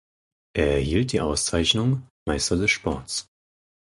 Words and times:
Er 0.57 0.71
erhielt 0.77 1.11
die 1.11 1.21
Auszeichnung 1.21 2.07
„Meister 2.27 2.55
des 2.57 2.71
Sports“. 2.71 3.27